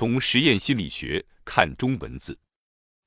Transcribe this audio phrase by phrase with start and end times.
[0.00, 2.38] 从实验心理学看中文字，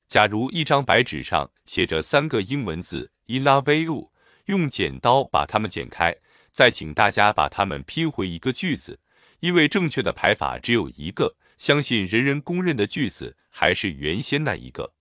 [0.06, 4.12] 假如一张白纸上写着三个英文字 i n l a v e u
[4.44, 6.16] 用剪刀把它们剪开，
[6.52, 9.00] 再请大家把它们拼回一个句子。
[9.40, 14.94] 因为正确的排法只有一个，相信人人公认的句子还是原先那一个。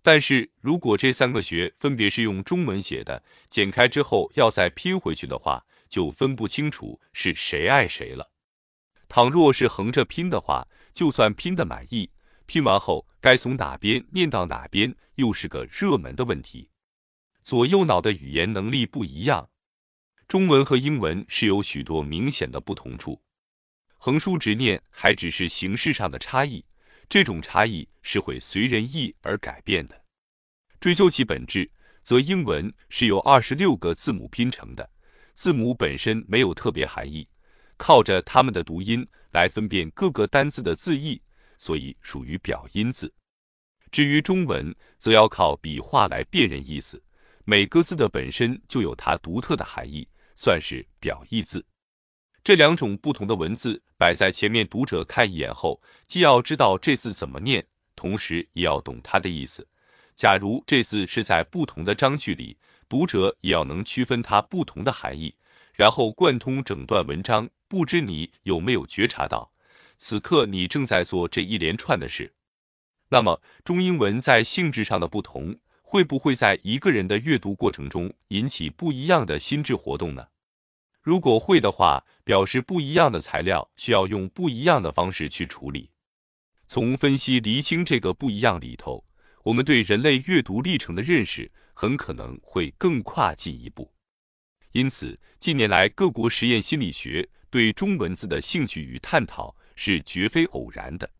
[0.00, 8.30] 但是如果这三个学分别是用中文写的，剪开之后要再拼回去的话，就分不清楚是谁爱谁了。
[9.10, 10.68] 倘若是横着拼的话，
[10.98, 12.10] 就算拼的满意，
[12.46, 16.68] 拼完后该从哪边念到哪边，又是个热门的问题。
[17.44, 19.48] 左右脑的语言能力不一样，
[20.26, 23.22] 中文和英文是有许多明显的不同处。
[23.96, 26.64] 横竖直念还只是形式上的差异，
[27.08, 30.04] 这种差异是会随人意而改变的。
[30.80, 31.70] 追究其本质，
[32.02, 34.90] 则英文是由二十六个字母拼成的，
[35.34, 37.28] 字母本身没有特别含义，
[37.78, 41.22] 靠着它们的读音来分辨各个单字的字义，
[41.56, 43.14] 所以属于表音字。
[43.90, 47.02] 至于中文，则要靠笔画来辨认意思。
[47.44, 51.64] 每个字的本身就有它独特的含义，算是表意字。
[52.44, 59.66] 这两种不同的文字摆在前面，读者看一眼后，既要知道这字怎么念，同时也要懂它的意思。
[60.14, 65.34] 假如这字是在不同的章句里，读者也要能区分它不同的含义，
[65.78, 67.48] 然后贯通整段文章。
[67.66, 69.52] 不知你有没有觉察到，
[69.96, 72.34] 此刻你正在做这一连串的事？
[73.08, 75.58] 那么中英文在性质上的不同。
[75.90, 80.28] 会不会在一个人的阅读过程中引起不一样的心智活动呢？
[81.00, 85.90] 如果会的话，表示不一样的材料需要用不一样的方式去处理。
[86.66, 89.02] 从分析厘清这个不一样里头，
[89.44, 93.90] 我们对人类阅读历程的认识很可能会更跨进一步。
[94.72, 101.10] 因此，近年来各国实验心理学对中文字的兴趣与探讨是绝非偶然的。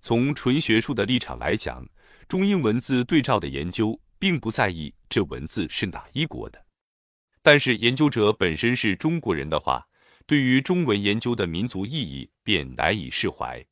[0.00, 1.88] 从纯学术的立场来讲。
[2.28, 6.62] 中英文字对照的研究并不在意这文字是哪一国的，
[7.40, 9.88] 但是研究者本身是中国人的话，
[10.26, 13.64] 对于中文研究的民族意义便难以释怀。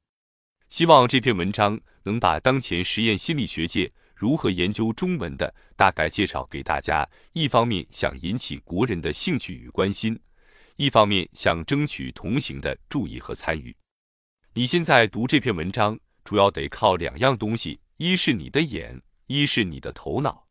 [0.69, 7.07] 希望这篇文章能把当前实验心理学界如何研究中文的大概介绍给大家。
[7.35, 10.19] 一方面想引起国人的兴趣与关心，
[10.77, 13.77] 一方面想争取同行的注意和参与。
[14.55, 17.79] 你现在读这篇文章，主要得靠两样东西。
[17.99, 20.47] 一是你的眼，一是你的头脑。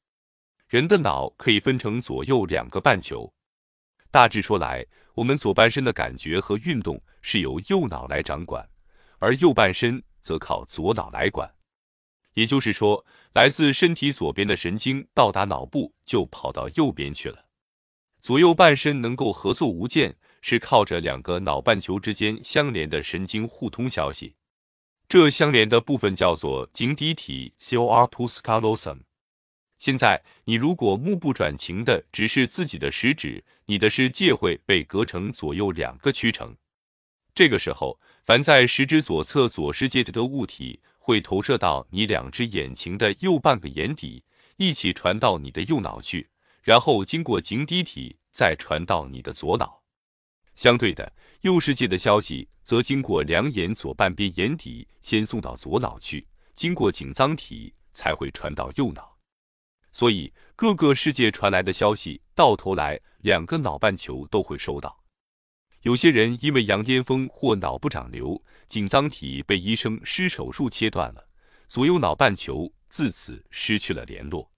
[0.68, 3.32] 人的脑可以分成左右两个半球。
[4.10, 8.68] 大致说来，我们左半身的感觉和运动是由右脑来掌管，
[9.20, 11.48] 而右半身则靠左脑来管。
[12.36, 17.48] 也就是说，来自身体左边的神经到达脑部就跑到右边去了。
[18.22, 24.36] 左右半身能够合作无间，是靠着两个脑半球之间相连的神经互通消息。
[25.08, 29.02] 这相连的部分叫做颈底体 （corpus callosum）。
[29.78, 36.56] 现在，你如果目不转睛的直视自己的食指，你的视界会被隔成左右两个区程。
[37.36, 44.24] 这个时候，凡在食指左侧左视界的物体会投射到你两只眼睛的右半个眼底，
[44.58, 46.28] 一起传到你的右脑去，
[46.64, 49.84] 然后经过颈底体再传到你的左脑。
[50.56, 59.16] 相对的，右世界的消息则经过两眼左半边眼底，先送到左脑去，经过颈脏体才会传到右脑。
[59.92, 65.05] 所以，各个世界传来的消息，到头来两个脑半球都会收到。
[65.86, 71.24] 有些人因为羊癫疯或脑部长瘤，颈脏体被医生施手术切断了，
[71.68, 74.52] 左右脑半球自此失去了联络。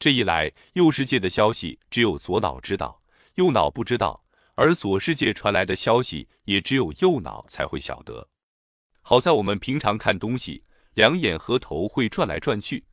[0.00, 3.00] 这一来，右世界的消息只有左脑知道，
[3.36, 4.24] 右脑不知道。
[4.56, 8.28] 而左世界传来的消息，也只有右脑才会晓得。
[9.02, 10.64] 好在我们平常看东西，
[10.94, 12.84] 两眼和头会转来转去，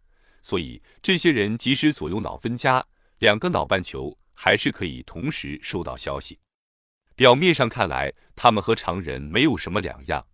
[0.44, 2.86] 所以这些人即使左右脑分家，
[3.18, 6.38] 两个脑半球还是可以同时收到消息。
[7.16, 10.28] 表面上看来，他们和常人没有什么两样，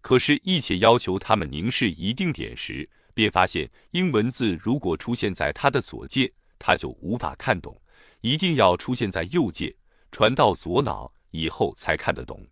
[0.00, 7.80] 可是，一且要求他们凝视一定点时，便发现英文字如果出现在他的左界，他就无法看懂，
[8.20, 9.76] 一定要出现在右界。
[10.10, 12.46] 传到左脑以后才看得懂。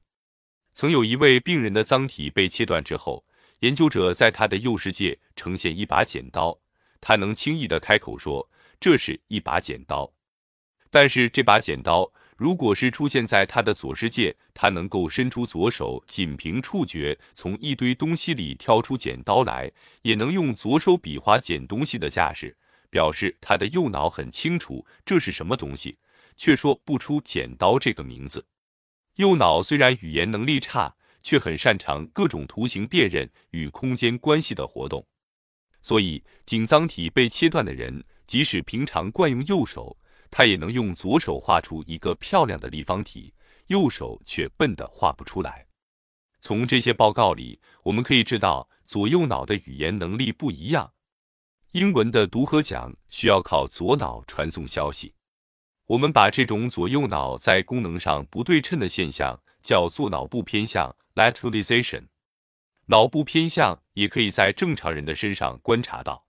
[0.75, 3.25] 曾有一位病人的脏体被切断之后，
[3.61, 6.58] 研究者在他的右世界呈现一把剪刀，
[7.00, 8.50] 他能轻易地开口说
[8.81, 10.12] 这是一把剪刀。
[10.90, 12.12] 但是这把剪刀
[12.43, 19.71] 如果是出现在他的左世界，他能够伸出左手，仅凭触觉从一堆东西里挑出剪刀来，
[20.03, 22.56] 也能用左手比划剪东西的架势，
[22.91, 25.97] 表示他的右脑很清楚这是什么东西。
[26.37, 28.44] 却说不出“剪刀”这个名字。
[29.15, 30.93] 右脑虽然语言能力差，
[31.23, 35.06] 却很擅长各种图形辨认与空间关系的活动。
[35.81, 39.97] 所以，颈脏体被切断的人，即使平常惯用右手，
[40.32, 43.34] 他也能用左手画出一个漂亮的立方体，
[43.67, 45.67] 右手却笨得画不出来。
[46.40, 50.94] 从这些报告里，我们可以知道左右脑的语言能力不一样。
[51.73, 55.14] 英文的读和讲需要靠左脑传送消息。
[55.87, 62.06] 我们把这种左右脑在功能上不对称的现象叫做脑部偏向 （lateralization）。
[62.87, 66.25] 脑部偏向也可以在正常人的身上观察到。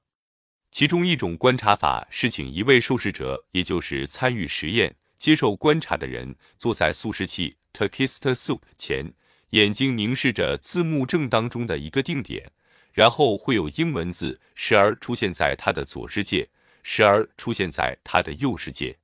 [0.73, 9.13] 其中一种观察法是请一位受试者，也就是参与实验、接受观察的人，坐在速食器 （Takista Soup） 前。
[9.51, 12.51] 眼睛凝视着字幕正当中的一个定点，
[12.91, 16.49] 然后会有英文字时而出现在他的左世界，
[16.81, 18.97] 时而出现在他的右世界。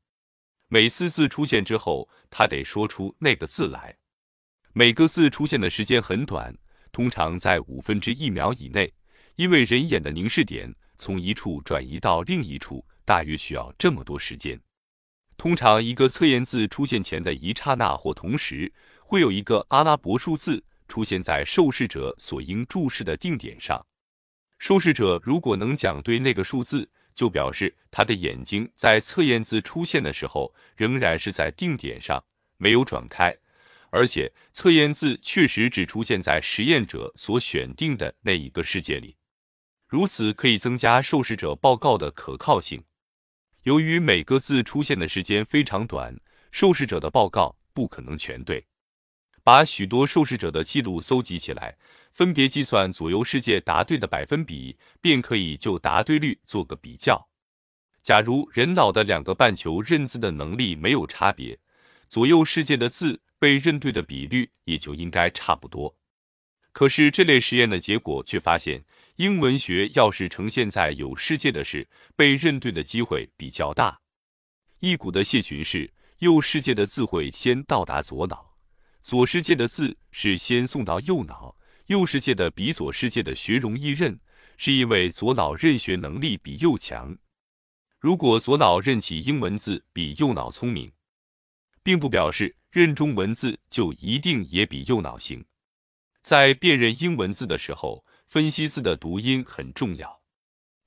[0.70, 3.96] 每次字出现之后，他得说出那个字来。
[4.74, 6.58] 每个字出现的时间很短，
[6.92, 8.92] 通常在五分之一秒以内，
[9.36, 14.60] 因为人眼的凝视点从一处转移到另一处大约需要这么多时间。
[15.38, 18.72] 通常一个测验字出现前的一刹那或同时。
[19.02, 23.84] 会有一个阿拉伯数字出现在受试者所应注视的定点上。
[24.60, 32.24] 受试者如果能讲对那个数字，就表示他的眼睛在测验字出现的时候仍然是在定点上，
[32.58, 33.36] 没有转开，
[33.90, 39.18] 而且测验字确实只出现在实验者所选定的那一个世界里。
[39.90, 42.84] 如此可以增加受试者报告的可靠性。
[43.64, 46.16] 由于每个字出现的时间非常短，
[46.52, 48.68] 受试者的报告不可能全对。
[49.44, 51.76] 把许多受试者的记录搜集起来，
[52.12, 57.28] 分别计算左右世界答对的百分比，便可以就答对率做个比较。
[58.04, 61.58] 假如人脑的两个半球认字的能力没有差别，
[62.08, 65.96] 左右世界的字被认对的比率也就应该差不多。
[66.72, 68.86] 可是这类实验的结果却发现，
[69.20, 71.86] 英文学要是呈现在有世界的事，
[72.16, 74.00] 被认对的机会比较大。
[74.80, 78.56] 一股的谢群是右世界的字会先到达左脑。
[79.02, 81.54] 左世界的字是先送到右脑，
[81.88, 84.18] 右世界的比左世界的学容易认，
[84.56, 87.18] 是因为左脑认学能力比右强。
[88.00, 90.90] 如果左脑认起英文字比右脑聪明，
[91.84, 95.44] 并不表示认中文字就一定也比右脑行。
[96.22, 100.22] 在辨认英文字的时候，分析字的读音很重要。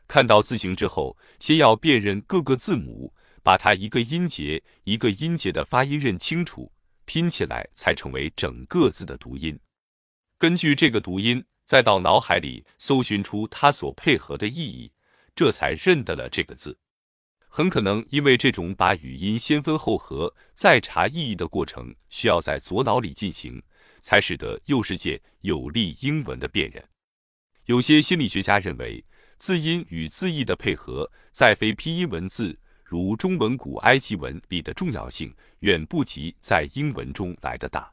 [0.07, 3.13] 看到字形之后，先要辨认各个字母，
[3.43, 6.71] 把它一个音节一个音节的发音认清楚。
[7.05, 9.59] 拼起来才成为整个字的读音。
[10.39, 14.93] 根据这个读音，再到脑海里搜寻出它所配合的意义，
[15.35, 16.79] 这才认得了这个字。
[17.49, 23.61] 很可能因为这种把语音先分后合再查意义的过程需要在左脑里进行，
[24.01, 26.89] 才使得右世界有利英文的辨认。
[27.67, 29.05] 有些心理学家认为，
[29.39, 32.59] 字音与字义的配合在非拼音文字。
[32.85, 37.91] 如中文古埃及文里的重要性远不及在英文中来的大。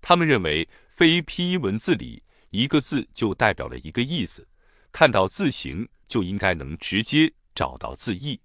[0.00, 2.20] 他们认为，非拼音文字里
[2.50, 4.48] 一个字就代表了一个意思，
[4.90, 8.40] 看到字形就应该能直接找到字义。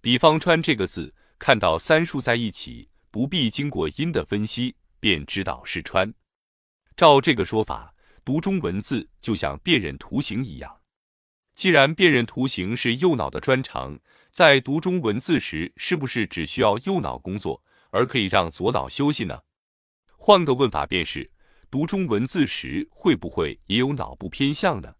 [0.00, 6.12] 比方“川”这个字，看到三竖在一起，不必经过音的分析，便知道是“川”。
[6.96, 7.94] 照这个说法，
[8.28, 10.82] 读中文字就像辨认图形一样。
[11.54, 13.98] 既然辨认图形是右脑的专长，
[14.30, 19.40] 在读中文字时，是不是只需要右脑工作，而可以让左脑休息呢？
[20.18, 21.32] 换个问法便是，
[21.70, 24.96] 读中文字时会不会也有脑部偏向呢？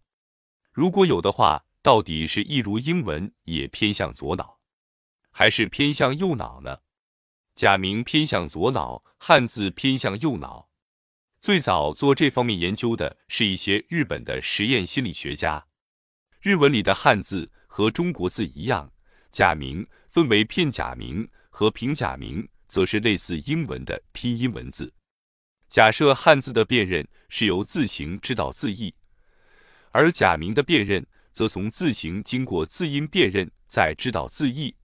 [0.71, 4.57] 如果有的话，到底是一如英文也偏向左脑，
[5.29, 6.79] 还是偏向右脑呢？
[7.53, 10.68] 假名偏向左脑，汉字偏向右脑。
[11.41, 15.65] 最早做这方面研究的是一些日本的实验心理学家。
[16.41, 18.91] 日文里的汉字和中国字一样，
[19.31, 24.93] 假名分为片假名和平假名，则是类似英文的拼音文字。
[25.69, 28.93] 假设汉字的辨认是由字形知道字义，
[29.91, 34.75] 而假名的辨认则从字形经过字音辨认再知道字义。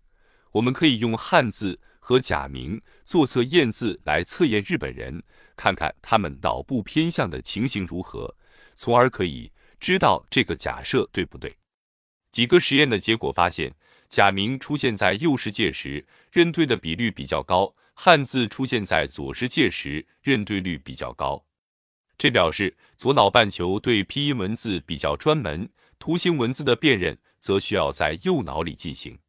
[0.54, 5.22] 我们可以用汉字和假名做测验字来测验日本人，
[5.56, 8.36] 看看他们脑部偏向的情形如何，
[8.76, 9.52] 从而可以。
[9.78, 11.58] 知道这个假设对不对？
[12.32, 13.76] 几个实验的结果发现，
[14.10, 21.46] 假名出现在右世界时，认对的比率比较高；汉字出现在左世界时，认对率比较高。
[22.18, 25.70] 这表示左脑半球对拼音文字比较专门，
[26.00, 29.20] 图形文字的辨认则需要在右脑里进行。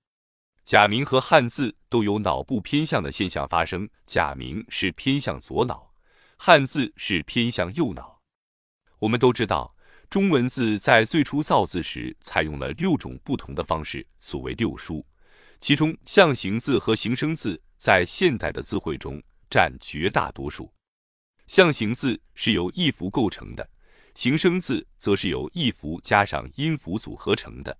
[0.65, 5.86] 假名和汉字都有脑部偏向的现象发生，假名是偏向左脑，
[6.37, 8.21] 汉字是偏向右脑。
[9.01, 9.75] 我们都知道，
[10.09, 15.05] 中文字在最初造字时采用了六种不同的方式，所谓六书。
[15.59, 20.73] 其中，象形字和形声字在现代的字汇中占绝大多数。
[21.47, 23.69] 象形字是由一符构成的，
[24.15, 27.79] 形声字则是由一符加上音符组合成的。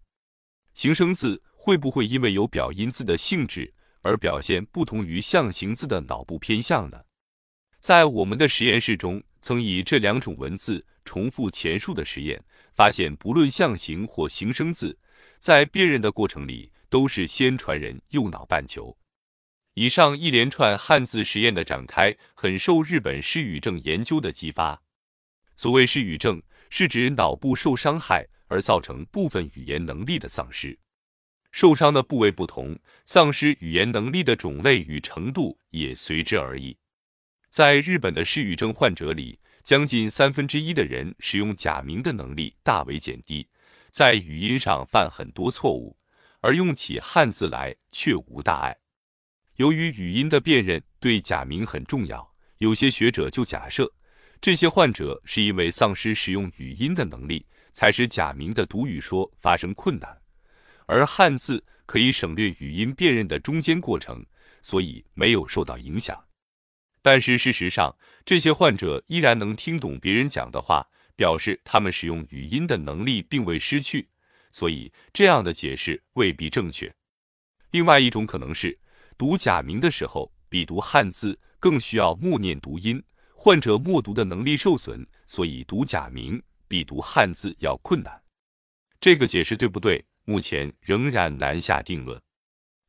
[0.75, 3.73] 形声字会不会因为有表音字的性质
[4.03, 7.03] 而表现不同于象形字的脑部偏向呢？
[7.87, 12.43] 在我们的实验室中，曾以这两种文字重复前述的实验，
[12.75, 14.99] 发现不论象形或形声字，
[15.39, 16.73] 在辨认的过程里。
[16.89, 18.97] 都是先传人右脑半球。
[19.75, 24.83] 以上一连串汉字实验的展开，很受日本失语症研究的激发。
[25.55, 30.77] 所谓失语症，是指脑部受伤害而造成部分语言能力的丧失。
[31.53, 36.77] 受伤的部位不同，丧失语言能力的种类与程度也随之而异。
[37.57, 43.49] 在日本的失语症患者里，将近三分之一的人使用假名的能力大为减低，
[43.91, 45.97] 在语音上犯很多错误。
[46.43, 48.77] 而用起汉字来却无大碍。
[49.55, 53.91] 由于语音的辨认对假名很重要，有些学者就假设，
[54.39, 60.15] 这些患者是因为丧失使用语音的能力，才使假名的读语说发生困难，
[60.85, 64.23] 而汉字可以省略语音辨认的中间过程，
[64.61, 66.23] 所以没有受到影响。
[67.07, 70.85] 但是事实上，这些患者依然能听懂别人讲的话，
[71.15, 74.09] 表示他们使用语音的能力并未失去。
[74.51, 76.93] 所以，这样的解释未必正确。
[77.71, 78.77] 另外一种可能是，
[79.17, 83.01] 读假名的时候，比读汉字更需要默念读音，
[83.37, 88.21] 患者默读的能力受损，所以读假名比读汉字要困难。
[89.01, 90.05] 这个解释对不对？
[90.25, 92.21] 目前仍然难下定论。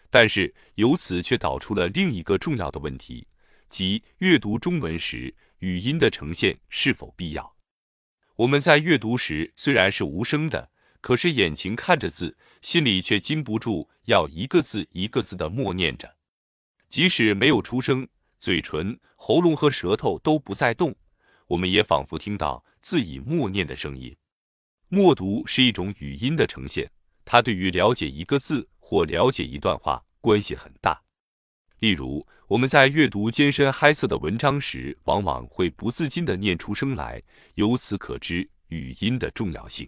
[0.09, 3.27] 但是由此却导出了另一个重要的问题，
[3.69, 7.55] 即阅读中文时语音的呈现是否必要？
[8.36, 10.71] 我们在阅读时虽然是无声的。
[11.00, 16.17] 可是眼睛看着字，心里却禁不住要一个字一个字的默念着。
[16.89, 18.05] 即使没有出声，
[18.39, 20.93] 嘴唇、喉咙和舌头都不再动，
[21.47, 24.13] 我们也仿佛听到自己默念的声音。
[24.89, 26.91] 默读是一种语音的呈现，
[27.24, 31.03] 它对于了解一个字或了解一段话关系很大。
[31.79, 37.22] 例如，我们在阅读艰深嗨涩的文章时，往往会不自禁地念出声来，
[37.55, 39.88] 由此可知语音的重要性。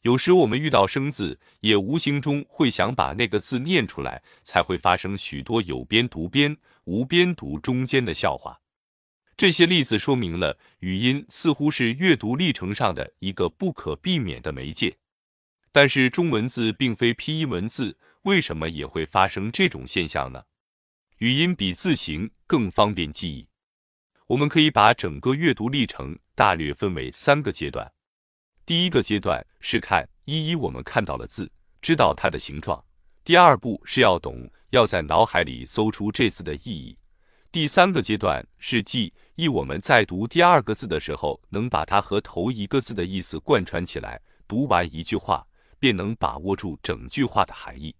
[0.00, 8.58] 有时我们遇到生字，也无形中会想把那个字念出来，才会发生许多有边读边、无边读中间的笑话。
[9.36, 14.96] 这些例子说明了语音似乎是阅读历程上的一个不可避免的媒介。
[15.70, 20.42] 但是中文字并非拼音文字，为什么也会发生这种现象呢？
[21.22, 23.46] 语音比字形更方便记忆。
[24.26, 27.88] 我们可以把整个阅读历程大略分为三个阶段。
[28.66, 31.48] 第一个阶段是看一一我们看到了字，
[31.80, 32.84] 知道它的形状。
[33.22, 36.98] 第二步是要懂，要在脑海里搜出这字的意义。
[37.52, 44.20] 第三个阶段是记忆，我们在读第二个字的时候，能把它和头一个字的意思贯穿起来。
[44.48, 45.46] 读完一句话，
[45.78, 47.94] 便能把握住整句话的含义。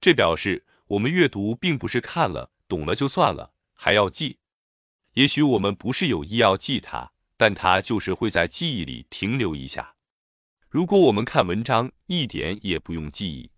[0.00, 4.38] 这表示我们阅读并不是看了懂了就算了，还要记。
[5.14, 7.12] 也许我们不是有意要记它。
[7.40, 9.94] 但它就是会在记忆里停留一下。
[10.68, 13.48] 如果我们看文章，一点也不用记忆，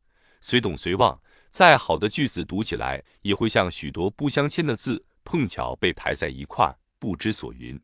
[0.42, 1.18] 随懂随忘，
[1.50, 7.80] 再好的句子读起来也会像许多不相签的字，碰巧被排在一块儿，不知所云。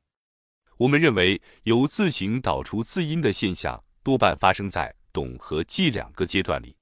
[0.76, 6.76] 我们认为，由字形导出字音的现象，多半发生在懂和记两个阶段里。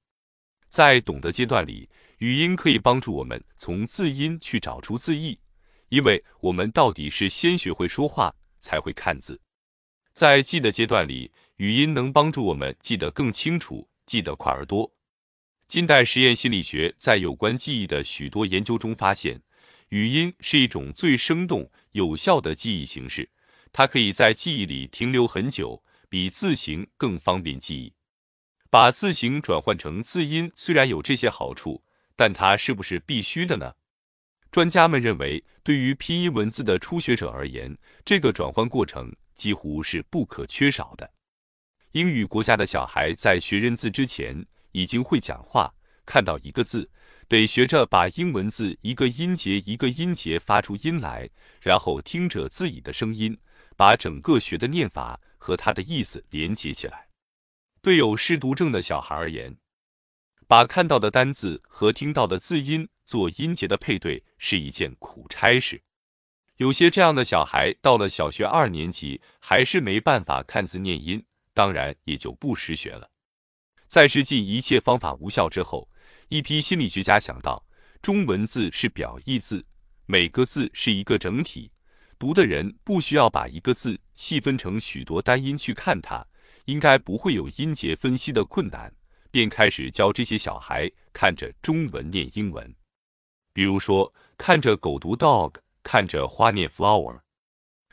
[0.67, 5.39] 在懂的阶段里，语音可以帮助我们从字音去找出字义，
[5.89, 8.35] 因为我们到底是先学会说话。
[8.57, 9.39] 才会看字，
[10.11, 14.91] 在记的阶段里，语音能帮助我们记得更清楚，记得快而多。
[15.67, 19.39] 近代实验心理学在有关记忆的许多研究中发现，
[19.89, 23.29] 语音是一种最生动有效的记忆形式，
[23.71, 27.93] 它可以在记忆里停留很久，比字形更方便记忆。
[28.71, 31.83] 把字形转换成字音虽然有这些好处，
[32.15, 33.73] 但它是不是必须的呢？
[34.51, 41.11] 专家们认为，对于拼音文字的初学者而言，这个转换过程几乎是不可缺少的。
[41.91, 45.73] 英语国家的小孩在学认字之前，已经会讲话，
[46.05, 46.89] 看到一个字，
[47.27, 51.29] 得学着把英文字一个音节一个音节发出音来，
[51.61, 53.37] 然后听着自己的声音，
[53.75, 57.07] 把整个学的念法和它的意思连接起来。
[57.81, 59.57] 对有失读症的小孩而言，
[60.47, 65.81] 把看到的单字和听到的字音做音节的配对是一件苦差事。
[66.57, 73.09] 有些这样的小孩到了小学二年级还是没办法看字念音，当然也就不识学了。
[73.87, 75.89] 在试尽一切方法无效之后，
[76.29, 77.65] 一批心理学家想到，
[78.01, 79.65] 中文字是表意字，
[80.05, 81.71] 每个字是一个整体，
[82.17, 86.25] 读的人不需要把一个字细分成许多单音去看它，
[86.65, 88.93] 应该不会有音节分析的困难，
[89.35, 92.73] 便开始教这些小孩看着中文念英文，
[93.51, 95.55] 比如说看着狗读 dog。
[95.83, 97.19] 看着花念 flower，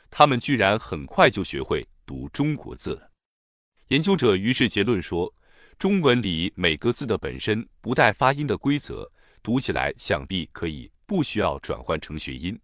[0.09, 3.11] 他们居然很快就学会读中国字了。
[3.89, 5.31] 研究者于是结论说，
[5.77, 9.07] 中文里每个字的本身不带发音的规则，
[9.43, 12.59] 读起来想必可以不需要转换成学音。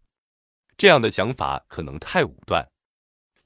[0.76, 2.68] 这样的讲法可能太武断，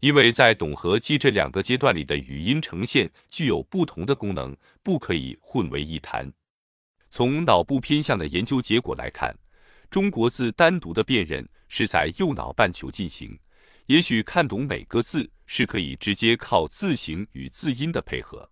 [0.03, 6.29] 因为在懂和记这两个阶段里的语音呈现具有不同的功能，不可以混为一谈。
[7.09, 9.33] 从脑部偏向的研究结果来看，
[9.89, 11.47] 中国字单独的辨认。
[11.69, 13.35] 是在右脑半球进行，
[13.87, 18.47] 也许看懂每个字是可以直接靠字形与字音的配合，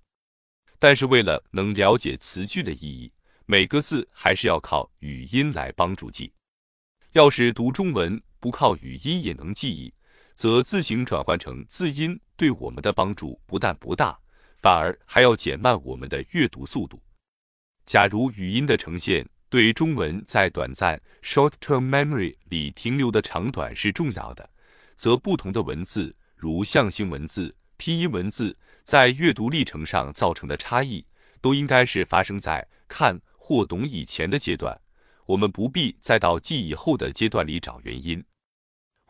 [0.80, 3.12] 但是为了能了解词句的意义，
[3.46, 6.34] 每个字还是要靠语音来帮助记。
[7.12, 9.94] 要是读中文不靠语音也能记忆，
[10.36, 14.18] 则字形转换成字音对我们的帮助不但不大，
[14.58, 17.02] 反而还要减慢我们的阅读速度。
[17.86, 24.50] 假如语音的呈现，对中文在短暂 （short-term memory） 里停留的长短是重要的，
[24.96, 31.06] 则不同的文字，如象形文字、拼音文字，在阅读历程上造成的差异，
[31.42, 34.80] 都应该是发生在看或懂以前的阶段。
[35.26, 38.24] 我们不必再到记以后的阶段里找原因。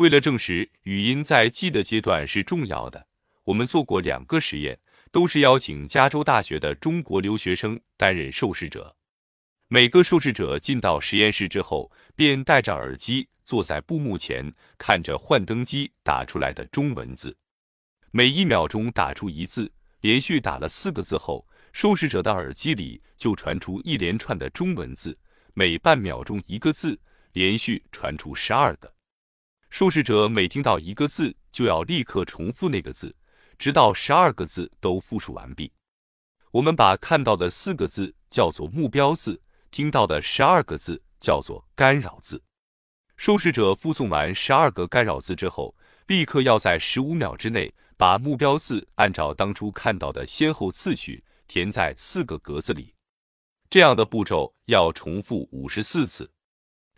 [0.02, 3.06] 为了证实语音在记的阶段是重要的，
[3.44, 4.80] 我们做过两个实验，
[5.12, 8.96] 都是邀请加州大学的中国留学生担任受试者。
[9.68, 17.38] 每个受试者进到实验室之后，便戴着耳机坐在布幕前，看着幻灯机打出来的中文字。
[18.10, 25.16] 每一秒钟打出一字，连续打了四个字后，受试者的耳机里就传出一连串的中文字。
[25.54, 27.00] 每半秒钟一个字，
[27.34, 28.92] 连续传出十二个。
[29.72, 33.16] 受试者每听到一个字，就要立刻重复那个字，
[33.58, 35.72] 直到十二个字都复述完毕。
[36.52, 39.42] 我们把看到的四个字叫做目标字。
[39.72, 42.44] 听到的十二个字叫做干扰字。
[43.16, 45.74] 受试者复诵完十二个干扰字之后，
[46.08, 52.94] 立刻要在十五秒之内把目标字按照当初看到的先后次序填在四个格子里。
[53.70, 56.30] 这样的步骤要重复五十四次。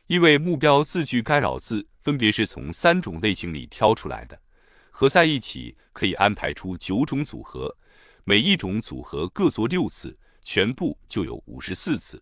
[0.07, 4.39] 因为目标字句干扰字分别是从三种类型里挑出来的，
[4.91, 7.75] 合在一起可以安排出九种组合，
[8.25, 12.21] 每一种组合各做六次，全部就有五十四次。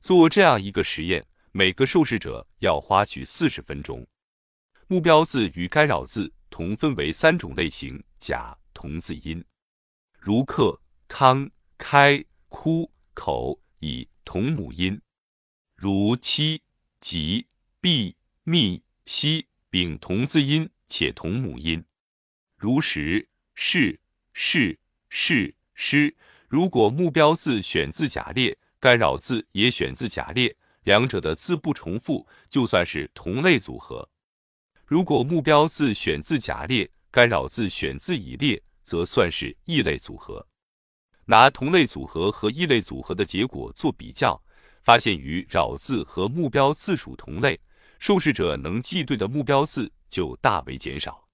[0.00, 4.06] 做这样一个实验，每个受试者要花去四十分钟。
[4.86, 9.42] 目标字与干扰字同分为三种类型：甲同字音，
[10.18, 14.98] 如克、康、开、哭、口以同母音；
[15.74, 16.62] 如七、
[17.00, 17.46] 吉、
[17.80, 21.82] 毕、密、西丙同字音且同母音；
[22.58, 23.98] 如时、是、
[24.34, 26.14] 是、是、诗。
[26.46, 28.56] 如果目标字选自甲列。
[28.78, 34.08] 干扰字也选自甲列，两者的字不重复，就算是同类组合。
[34.84, 40.46] 如果目标字选自甲列，干扰字选自乙列，则算是异类组合。
[41.24, 44.40] 拿同类组合和异类组合的结果做比较，
[44.82, 47.58] 发现与扰字和目标字属同类，
[47.98, 51.28] 受试者能记对的目标字就大为减少。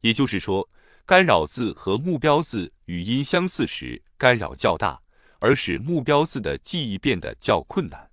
[0.00, 0.68] 也就是说，
[1.04, 5.00] 干扰字和目标字语音相似时，干扰较大。
[5.40, 8.10] 而使目标字的记忆变得较困难。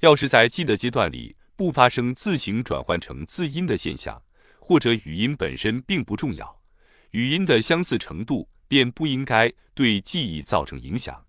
[0.00, 4.22] 要是在记的阶段里不发生字形转换成字音的现象，
[4.58, 6.62] 或者语音本身并不重要，
[7.10, 11.22] 语音的相似程度便不应该对记忆造成影响。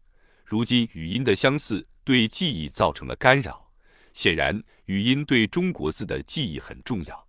[0.45, 3.71] 如今语音的相似对记忆造成了干扰，
[4.13, 7.27] 显然语音对中国字的记忆很重要。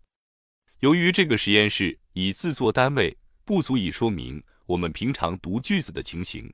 [0.79, 6.51] 由于这个实验室以字作单位，不足以说明我们平常读句子的情形。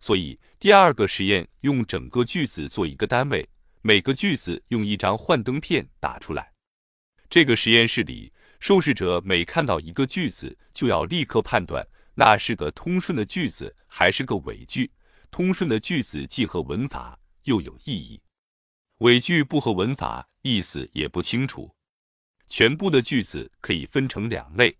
[0.00, 3.48] 所以，第二个实验用整个句子做一个单位，
[3.82, 6.52] 每个句子用一张幻灯片打出来。
[7.30, 14.90] 这个实验室里，受试者每看到一个句子，就要立刻判断那是个通顺的句子还是个伪句。
[15.30, 18.20] 通顺的句子既合文法又有意义，
[18.98, 21.74] 伪句不合文法，意思也不清楚。
[22.48, 24.76] 全部的句子可以分成两类：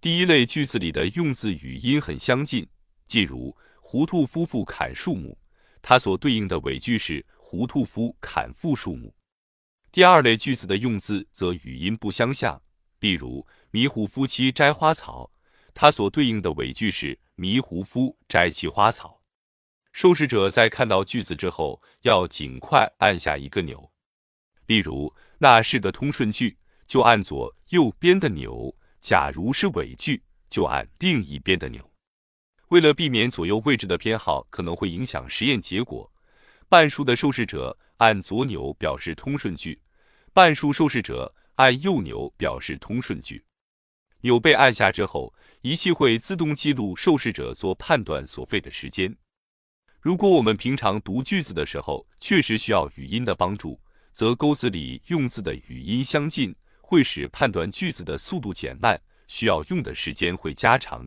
[0.00, 2.68] 第一类句子里的用字语音很相近，
[3.06, 3.56] 即如。
[3.88, 5.38] 胡屠夫妇砍树木，
[5.80, 9.14] 它所对应的伪句是胡屠夫砍父树木。
[9.92, 12.60] 第二类句子的用字则语音不相像，
[12.98, 15.30] 例如“迷糊夫妻摘花草”，
[15.72, 19.22] 它所对应的尾句是“迷糊夫摘其花草”。
[19.94, 23.92] 受试者在看到句子之后，要尽快按下一个钮。
[24.66, 31.90] 例如，那是个通顺句，就按左右边的钮；假如是尾句，就按另一边的钮。
[32.68, 36.10] 为了避免左右位置的偏好可能会影响实验结果，
[36.68, 39.80] 半数的受试者按左钮表示通顺句，
[40.32, 43.44] 半数受试者按右钮表示通顺句。
[44.22, 49.16] 钮被按下之后，仪器会自动记录受试者做判断所费的时间。
[50.00, 53.80] 如果我们平常读句子的时候确实需要语音的帮助，
[54.16, 58.98] 则钩子里用字的语音相近，会使判断句子的速度减慢，
[59.28, 61.06] 需要用的时间会加长。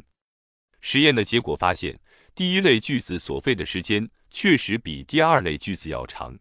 [0.80, 2.00] 实验的结果发现，
[2.36, 6.38] 第一类句子所费的时间确实比第二类句子要长。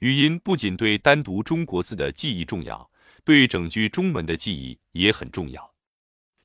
[0.00, 2.90] 语音不仅对单独中国字的记忆重要，
[3.22, 5.74] 对整句中文的记忆也很重要。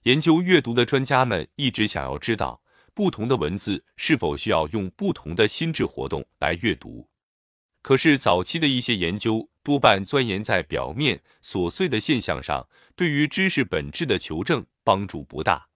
[0.03, 2.61] 研究阅读的专家们一直想要知道，
[2.93, 7.08] 不同的文字是否需要用不同的心智活动来阅读。
[7.89, 15.69] 可是早期的一些研究多半钻研在表面琐碎的现象上，对于知识本质的求证帮助不大。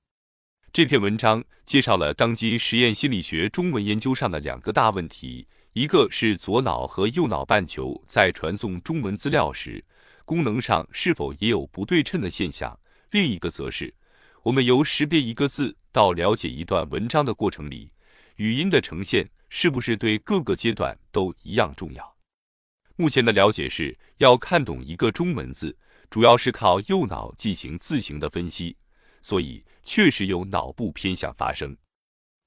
[0.71, 9.83] 这篇文章介绍了当今实验心理学中文研究上的两个大问题：一个是左脑和右脑半球在传送中文资料时，
[10.23, 12.77] 功能上是否也有不对称的现象；
[13.09, 13.91] 另一个则是
[14.43, 17.91] 我们由识别一个字到了解一段文章的过程里，
[18.35, 22.17] 语音的呈现是不是对各个阶段都一样重要。
[22.95, 25.77] 目前的了解是要看懂一个中文字，
[26.09, 28.75] 主要是靠右脑进行字形的分析。
[29.21, 31.77] 所以确实有脑部偏向发生，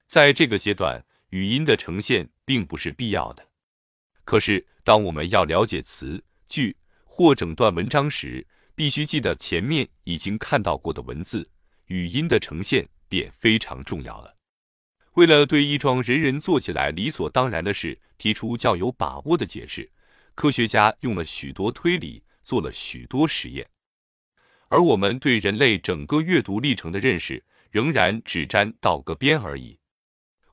[0.05, 3.47] 在这个阶段，语音的呈现并不是必要的。
[4.25, 11.49] 可是，当我们要了解词句或整段文章时，必须记得前面已经看到过的文字，
[11.85, 14.36] 语音的呈现便非常重要了。
[15.17, 19.89] 为了对一桩人人做起来理所当然的事提出较有把握的解释，
[20.35, 23.67] 科学家用了许多推理，做了许多实验。
[24.67, 29.79] 而我们对人类整个阅读历程的认识，仍然只沾到个边而已。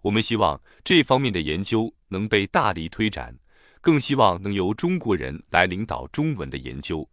[0.00, 3.38] 我们希望这方面的研究能被大力推展，
[3.83, 7.07] 更希望能由中国人来领导中文的研究。